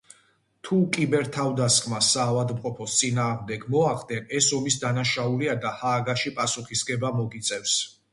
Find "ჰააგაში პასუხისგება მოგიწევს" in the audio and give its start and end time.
5.83-7.77